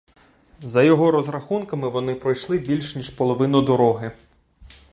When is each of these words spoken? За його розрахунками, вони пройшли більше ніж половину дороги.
За 0.61 0.83
його 0.83 1.11
розрахунками, 1.11 1.89
вони 1.89 2.15
пройшли 2.15 2.57
більше 2.57 2.97
ніж 2.97 3.09
половину 3.09 3.61
дороги. 3.61 4.11